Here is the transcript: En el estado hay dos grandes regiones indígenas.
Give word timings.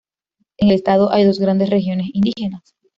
En 0.57 0.69
el 0.71 0.75
estado 0.77 1.11
hay 1.11 1.25
dos 1.25 1.37
grandes 1.39 1.69
regiones 1.69 2.09
indígenas. 2.11 2.73